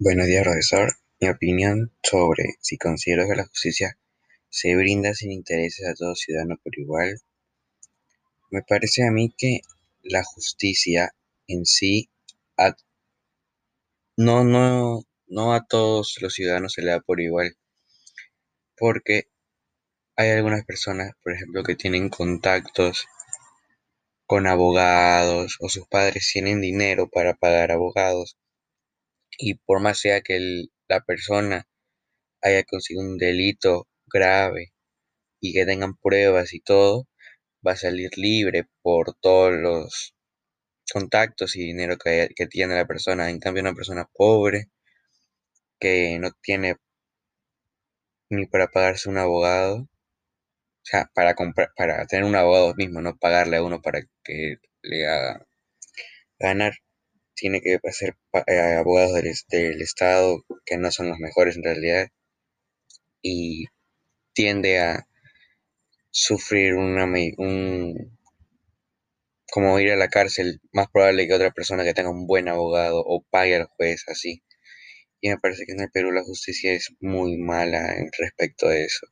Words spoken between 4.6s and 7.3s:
brinda sin intereses a todo ciudadano por igual.